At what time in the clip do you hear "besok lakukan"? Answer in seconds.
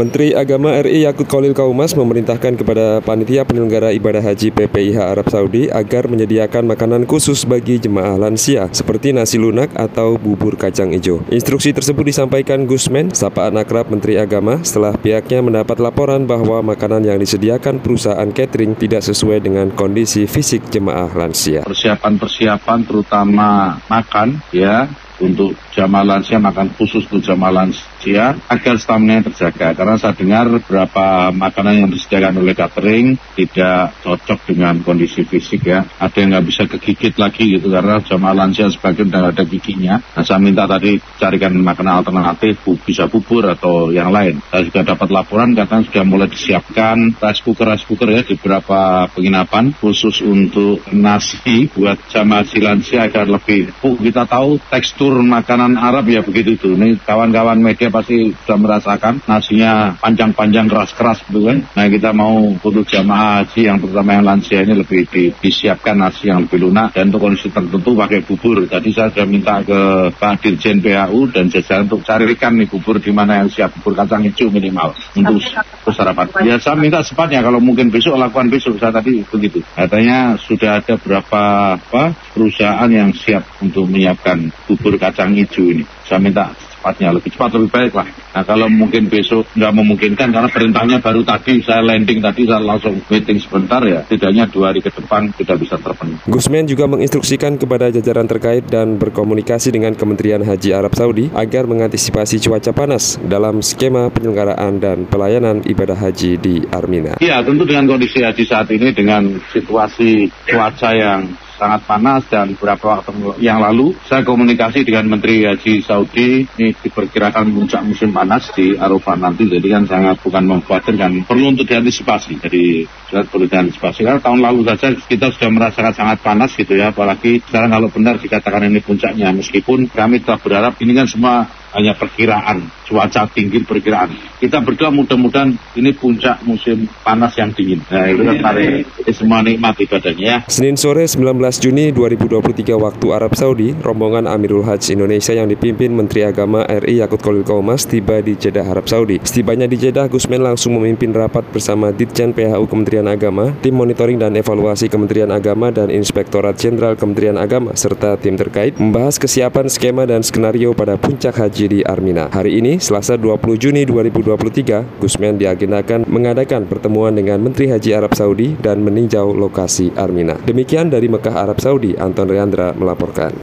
77.92-78.48